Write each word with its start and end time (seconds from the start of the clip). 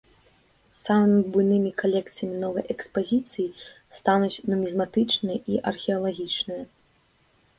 Самымі 0.83 1.19
буйнымі 1.33 1.71
калекцыямі 1.81 2.39
новай 2.45 2.65
экспазіцыі 2.75 3.45
стануць 3.99 4.41
нумізматычная 4.53 5.37
і 5.57 5.59
археалагічная. 5.73 6.61